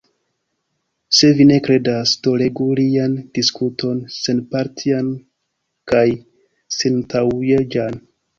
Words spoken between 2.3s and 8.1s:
legu lian diskuton senpartian kaj senantaŭjuĝan.